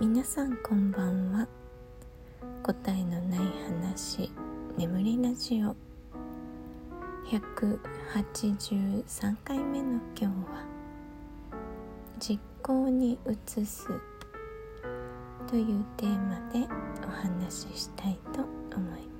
[0.00, 1.46] 皆さんこんばんは。
[2.62, 4.32] 答えのない話
[4.78, 5.76] 眠りラジオ。
[7.26, 10.32] 183回目の今日は
[12.18, 13.36] 実行に移
[13.66, 13.88] す。
[15.46, 16.66] というテーマで
[17.06, 18.40] お話ししたいと
[18.74, 19.06] 思い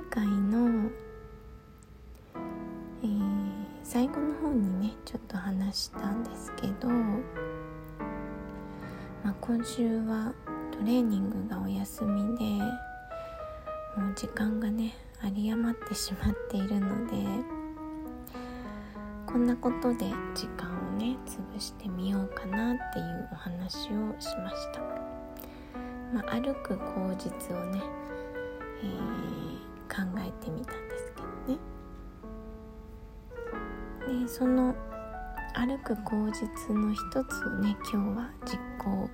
[0.00, 0.90] 前回の、
[3.02, 3.18] えー、
[3.82, 7.20] 最後の方にねちょっと話したんですけど、ま
[9.30, 10.32] あ、今週は
[10.72, 12.44] トレーニングがお休みで
[13.96, 17.14] もう時間がね有り余ってしまっているので。
[19.26, 23.80] こんなことで時間をね潰してみようかなっていうお話を
[24.18, 24.80] しました、
[26.12, 27.80] まあ、歩く口実をね、
[28.82, 31.28] えー、考えてみたんですけど
[34.16, 34.22] ね。
[34.22, 34.74] でその
[35.54, 39.10] 歩く口実の一つをね今日は実行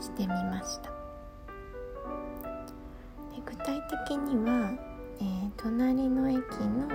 [0.00, 0.90] してみました。
[0.90, 0.96] で
[3.44, 4.70] 具体的には、
[5.20, 6.88] えー、隣の駅の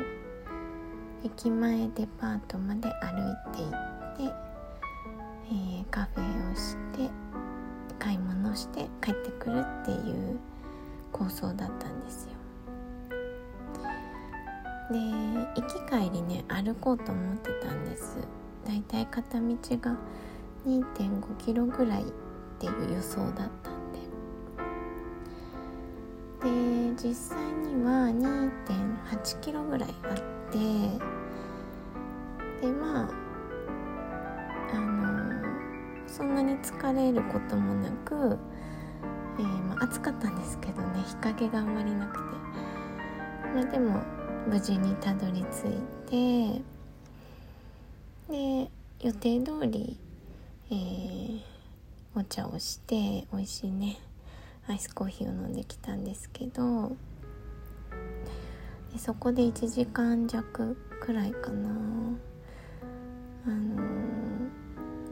[1.25, 2.89] 駅前デパートまで歩い
[3.55, 3.71] て行っ
[4.17, 7.09] て、えー、カフェをして
[7.99, 10.39] 買い物して帰ってくるっていう
[11.11, 12.32] 構想だったんですよ。
[14.93, 18.19] で行き帰りね歩こうと思ってたんです。
[18.65, 19.47] だいたい片道
[19.81, 19.97] が
[20.67, 22.05] 2.5キロぐらいっ
[22.59, 23.99] ていう予想だったんで。
[26.43, 30.17] で実際には2.8キロぐらいあっ
[30.51, 31.13] て。
[32.61, 33.09] でまあ
[34.73, 35.43] あの
[36.07, 38.37] そんなに疲れることもなく、
[39.39, 42.23] えー、まあ、暑かったんですけどね日陰があんまりなくて、
[43.53, 44.01] まあ、でも
[44.47, 46.61] 無事にたどり着いて
[48.29, 48.69] で
[49.01, 49.97] 予定通り、
[50.69, 51.41] えー、
[52.15, 53.99] お茶をして美味しいね
[54.67, 56.95] アイスコーヒーを飲んできたんですけど
[58.93, 61.69] でそこで1時間弱くらいかな
[63.45, 63.81] あの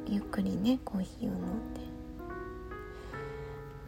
[0.08, 1.82] ー、ゆっくりねコーヒーを飲んで。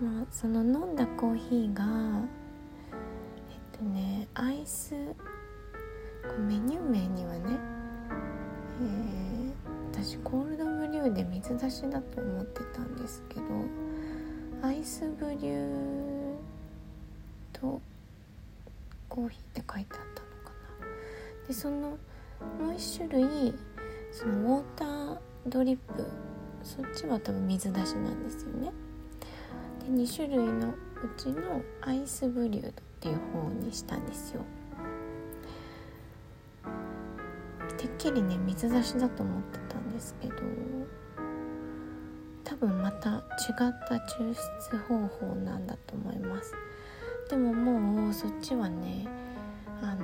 [0.03, 4.95] まあその飲んだコーヒーがえっとねアイス
[6.47, 7.59] メニュー名にはね、
[8.81, 13.43] えー、私コールドブリューで水出しだと思ってたんですけど
[14.61, 16.35] アイスブリュー
[17.51, 17.81] と
[19.09, 21.47] コーヒーって書いてあったのかな。
[21.47, 21.97] でその
[22.59, 23.53] もう一種類
[24.11, 25.17] そのウォーター
[25.47, 26.07] ドリップ
[26.63, 28.71] そっちは多分水出しなんですよね。
[29.81, 30.73] で2種類のう
[31.17, 34.41] ちのアイスブリューっていう方にしたんですよ。
[38.09, 40.33] っきりね水出しだと思ってたんですけど
[42.43, 43.23] 多分また違っ
[43.87, 46.53] た抽出方法なんだと思います。
[47.29, 49.07] でももうそっちはね
[49.81, 50.01] あの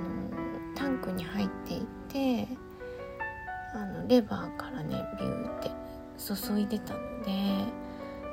[0.76, 2.48] タンクに入っていて
[3.74, 5.72] あのレバーからねビューって
[6.18, 7.66] 注いでたので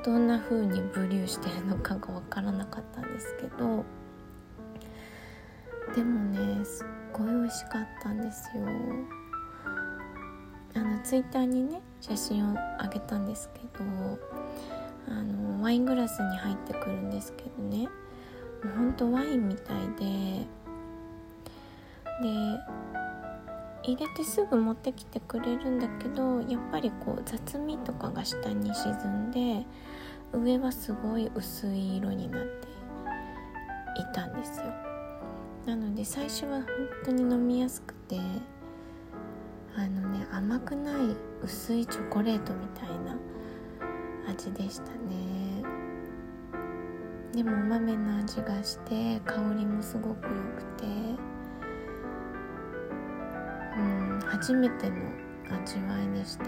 [0.04, 3.84] どんな風にブリューしてるのかが分からなかったんですけど
[5.96, 9.15] でもねすっごい美味しかったんですよ。
[10.76, 13.84] あのツイッターにね写真をあげたんですけど
[15.08, 17.88] あのワイングラスに入ってくるんですけどね。
[18.62, 20.46] もうほんとワインみたいで
[22.22, 22.28] で
[23.84, 28.92] 入れてすぐ持ってきてくれるんだけどやっぱりこう雑味とかが下に沈
[29.28, 29.64] んで
[30.32, 32.68] 上はすごい薄い色になって
[34.00, 34.66] いたんですよ。
[35.66, 36.66] なので最初は本
[37.06, 38.20] 当に飲みやすくて
[39.76, 40.94] あのね甘くない
[41.42, 43.16] 薄いチョコレートみたいな
[44.28, 45.62] 味でしたね。
[47.32, 50.86] でもお豆の味がして香りもすごく良くて。
[53.76, 54.96] うん初めての
[55.50, 56.44] 味わいでした。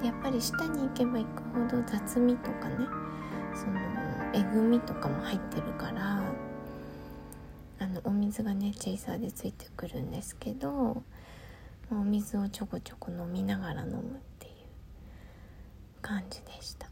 [0.00, 2.76] でやっぱり下に行けば行くほど雑味とかね
[3.54, 3.78] その
[4.34, 6.20] えぐみとかも入ってるから
[8.04, 11.02] お水がねチェイサーでついてくるんですけど
[11.90, 14.02] お水をちょこちょこ飲みながら飲むっ
[14.38, 14.52] ていう
[16.00, 16.88] 感じでした。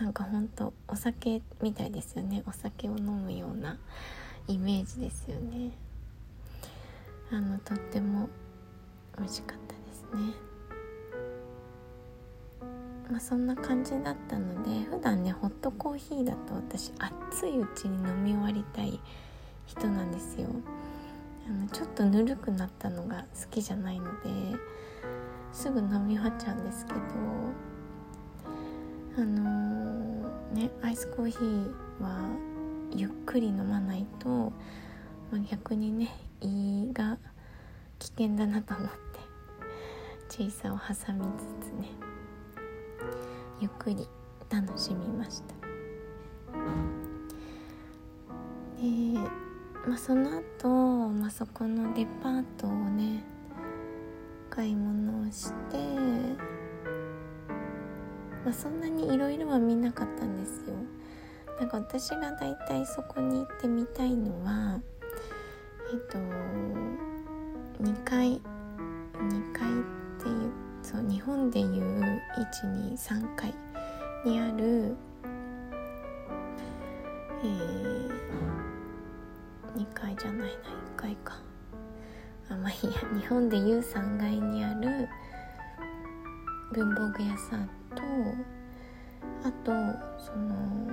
[0.00, 2.42] なんかほんとお酒みたいですよね。
[2.46, 3.78] お酒を飲むような
[4.48, 5.72] イメージですよね。
[7.30, 8.28] あのとっても
[9.18, 10.32] 美味しかったですね。
[13.10, 19.00] まあそんな感じだったので普段ねホットコーヒーだと私熱いうちに飲み終わりたい
[19.70, 20.48] 人なんですよ。
[21.46, 24.28] あのちょっとぬるくなったのが好きじゃないので
[25.52, 26.98] すぐ飲み終わっちゃうんですけど
[29.16, 32.28] あのー、ねアイスコーヒーは
[32.94, 34.52] ゆっくり飲まないと、ま
[35.34, 37.18] あ、逆にね胃が
[37.98, 38.96] 危険だなと思って
[40.28, 41.88] 小さを挟みつつね
[43.60, 44.06] ゆっくり
[44.48, 45.54] 楽しみました。
[48.80, 49.18] で、
[49.86, 50.68] まあ、その後、
[51.08, 53.22] まあそこのデパートをね
[54.50, 55.78] 買い物をして、
[58.44, 60.74] まあ、そんなにいろいろは見なかったんですよ。
[61.58, 64.80] なんか私がだいたいそこに行ってみたいのは
[65.92, 66.18] えっ、と
[67.82, 68.40] 2階
[69.20, 69.72] 2階っ
[70.22, 72.20] ていうそう日本でいう
[72.54, 73.54] 123階
[74.24, 74.96] にある
[77.42, 78.29] えー、
[79.76, 80.50] 2階じゃないな1
[80.96, 81.34] 階か。
[82.48, 85.08] あまあいいや日本でいう3階にある
[86.72, 88.02] 文房具屋さんと
[89.44, 89.72] あと
[90.18, 90.90] その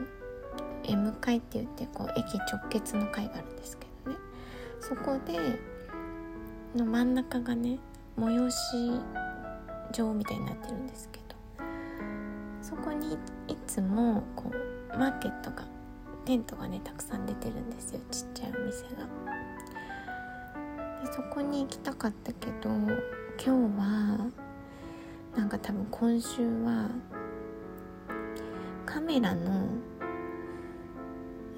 [0.83, 4.17] M 階って言ってこう駅直結の階があるんですけどね。
[4.79, 5.59] そこで
[6.75, 7.79] の真ん中がね
[8.17, 8.91] 催し
[9.93, 11.27] 場みたいになってるんですけど。
[12.61, 13.13] そこに
[13.47, 15.65] いつもこうマーケットが
[16.27, 19.07] テントがねたくさん出てるんですよちっちゃいお店が。
[21.05, 22.89] でそこに行きたかったけど今
[23.39, 24.29] 日は
[25.37, 26.89] なんか多分今週は
[28.85, 29.69] カメラの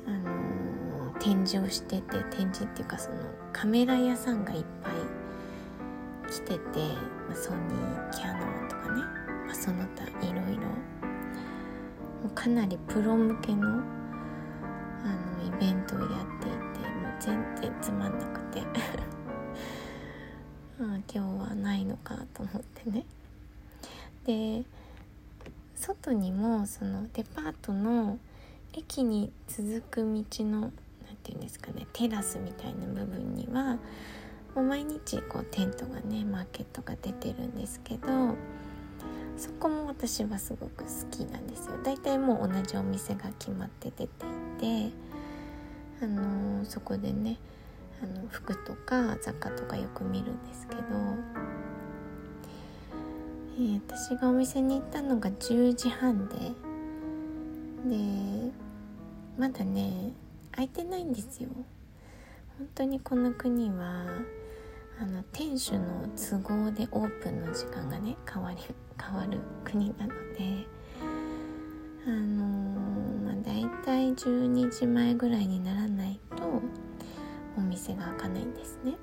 [0.06, 3.18] あのー、展示をしてて展示っていうかその
[3.52, 4.94] カメラ屋さんがいっぱい
[6.32, 6.60] 来てて、
[7.34, 9.02] ソニーキヤノンとかね、
[9.48, 10.62] まあ、その他いろいろ
[12.36, 13.99] かなりプロ向けの
[15.60, 16.10] あのイベントをやっ
[16.42, 18.62] ていてもう全然つまんなくて。
[20.82, 23.06] あ今日はないのかと思ってね。
[24.26, 24.64] で
[25.76, 28.18] 外にもそのデパートの
[28.74, 30.74] 駅に続く道の何て
[31.26, 33.78] 言うんですかねテラスみたいな部分には
[34.56, 38.36] もう毎日こうテントがねマーケットが出てるんですけど
[39.38, 41.82] そこも私はすごく好きなんですよ。
[41.84, 45.09] だいたいもう同じお店が決まって出ていて
[46.02, 47.38] あの、そこでね
[48.02, 50.82] あの服とか雑貨とかよく見るんですけど、
[53.58, 56.36] えー、私がお店に行ったのが10時半で
[57.86, 58.52] で
[59.38, 60.14] まだね
[60.56, 61.50] 開いてないんですよ。
[62.58, 64.06] 本当にこの国は
[65.02, 68.58] あの店主の都合でオープンの時間がね変わり
[69.02, 70.68] 変わる国なので
[72.06, 72.69] あの、
[73.84, 76.62] 体12時前ぐらいにならないと
[77.58, 78.98] お店が開かないんですね。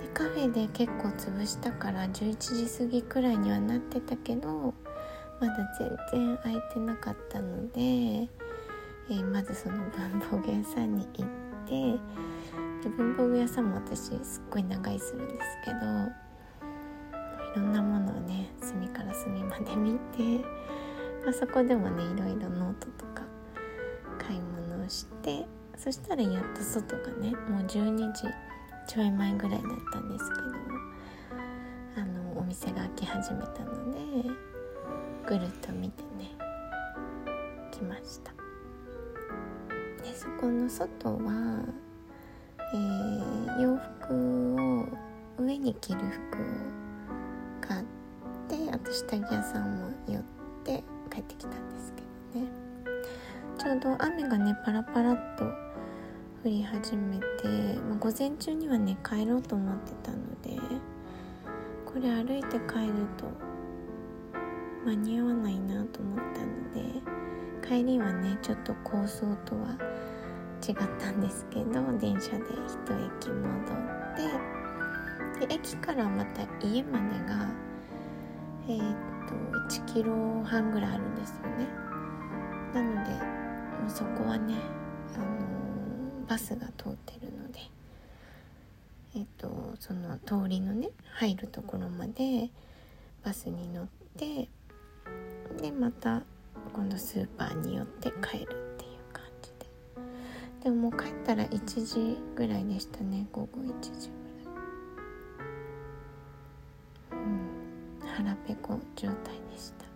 [0.00, 4.74] でカフェで結構潰したから11時過ぎくらいにはなってたけど
[5.40, 11.28] まだ全然開いてなかったので、えー、まずその文房具屋さんに行っ
[11.66, 11.98] て
[12.82, 15.76] で文房具屋さんも私すっごい長居するんですけど
[17.52, 20.44] いろんなものをね隅から隅まで見て、
[21.30, 23.22] あ、そこでもねいろいろノートとか
[24.18, 25.46] 買い物をして
[25.76, 28.22] そしたらやっと外がねもう12時
[28.86, 30.42] ちょい前ぐらいだったんですけど
[31.96, 34.30] あのお店が開き始めたので
[35.26, 36.30] ぐるっと見てね
[37.70, 38.32] 来ました。
[40.02, 41.64] でそこの外は
[42.72, 46.46] えー、洋服を上に着る服を
[47.60, 47.84] 買っ
[48.48, 50.22] てあと下着屋さんも寄っ
[50.64, 52.50] て帰ってきたんですけどね。
[53.58, 57.24] ちょうど雨がねパラパラっと降り始めて、
[57.88, 60.58] まあ、午前中にはね帰ろうと思ってたので
[61.84, 63.26] これ歩いて帰ると
[64.86, 67.00] 間に合わないなと思ったので
[67.68, 69.76] 帰りはねちょっと構想とは
[70.66, 77.50] 違ったんですけど電車で一駅戻ってで駅からまた家までが
[78.68, 79.09] え、っと
[79.68, 81.66] 1キロ半ぐらいあるんですよね。
[82.74, 83.10] なので
[83.80, 84.54] もうそこはね、
[85.14, 87.60] あのー、バスが通ってるので
[89.16, 92.50] えっとその通りのね入るところまで
[93.24, 94.48] バスに乗って
[95.60, 96.22] でまた
[96.72, 99.66] 今度スーパーに寄って帰るっていう感じで。
[100.64, 104.19] でももう帰ったら1時ぐらいでしたね午後1時
[108.46, 109.16] ペコ状態
[109.52, 109.86] でした。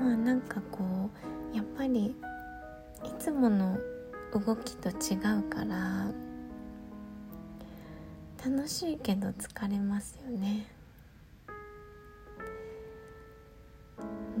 [0.00, 1.10] まあなんかこ
[1.52, 2.14] うやっぱりい
[3.18, 3.78] つもの
[4.32, 4.92] 動きと違
[5.38, 6.10] うから
[8.44, 10.66] 楽しいけど疲れますよね。
[14.36, 14.40] う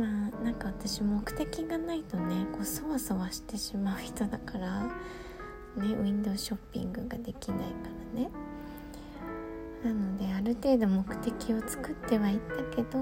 [0.00, 0.02] ん。
[0.02, 0.08] まあ
[0.44, 4.90] なんか私目的がないとねこうそわそわしてしまう人だから
[5.78, 7.64] ねウィンドウショッピングができないか
[8.14, 8.30] らね。
[9.84, 12.98] なのである程度目的を作ってはいったけど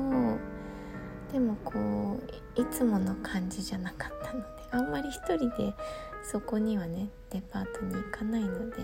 [1.33, 2.21] でもこ
[2.56, 5.75] ういつもの感じじゃなかったのであんまり一人で
[6.23, 8.76] そこにはねデパートに行かないので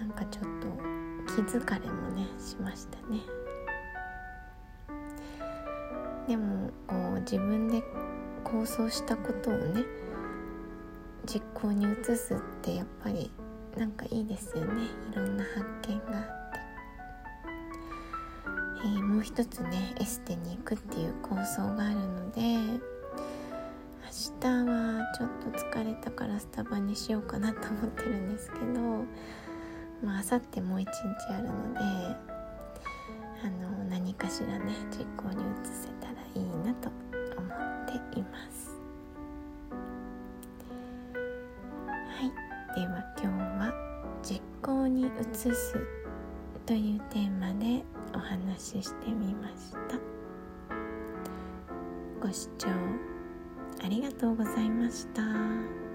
[0.00, 3.20] なんかちょっと気疲れもねしましたね。
[6.26, 7.82] でもこう自分で
[8.44, 9.84] 構想したことをね
[11.60, 13.30] 行に移すってやっぱり
[13.76, 14.84] なんかいいですよね。
[15.12, 16.60] いろんな発見があって、
[18.84, 22.80] えー、もう一つねエステに行くっていう構想があるので明
[24.40, 28.64] 日はちょっと疲れたからスタバにしようかなと思ってるんですけど
[30.02, 30.94] まあ明後日もう一日
[31.30, 31.80] あるので
[33.44, 36.90] あの何かしらね実行に移せたらいいなと
[37.36, 37.50] 思っ
[38.12, 38.67] ています。
[43.20, 43.74] 今日は
[44.22, 45.74] 「実行に移す」
[46.64, 47.84] というテーマで
[48.14, 49.98] お話ししてみました
[52.20, 52.68] ご視聴
[53.84, 55.87] ありがとうございました。